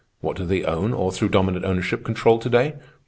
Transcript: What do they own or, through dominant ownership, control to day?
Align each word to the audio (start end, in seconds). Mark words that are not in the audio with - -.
What 0.19 0.35
do 0.35 0.47
they 0.47 0.63
own 0.63 0.93
or, 0.93 1.11
through 1.11 1.29
dominant 1.29 1.63
ownership, 1.63 2.03
control 2.03 2.39
to 2.39 2.49
day? 2.49 2.73